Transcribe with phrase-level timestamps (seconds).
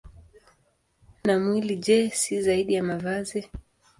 [1.27, 3.47] Na mwili, je, si zaidi ya mavazi?